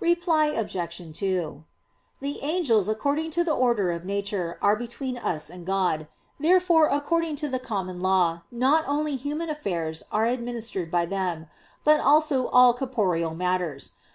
Reply 0.00 0.48
Obj. 0.48 1.00
2: 1.18 1.64
The 2.20 2.42
angels 2.42 2.86
according 2.86 3.30
to 3.30 3.42
the 3.42 3.54
order 3.54 3.90
of 3.92 4.04
nature 4.04 4.58
are 4.60 4.76
between 4.76 5.16
us 5.16 5.48
and 5.48 5.64
God; 5.64 6.00
and 6.00 6.08
therefore 6.38 6.88
according 6.88 7.36
to 7.36 7.48
the 7.48 7.58
common 7.58 7.98
law 7.98 8.42
not 8.50 8.84
only 8.86 9.16
human 9.16 9.48
affairs 9.48 10.02
are 10.12 10.26
administered 10.26 10.90
by 10.90 11.06
them, 11.06 11.46
but 11.82 11.98
also 11.98 12.48
all 12.48 12.74
corporeal 12.74 13.34
matters. 13.34 13.92